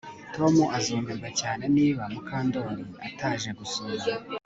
Tom 0.35 0.55
azumirwa 0.77 1.29
cyane 1.39 1.63
niba 1.75 2.03
Mukandoli 2.13 2.83
ataje 3.07 3.49
gusura 3.59 4.05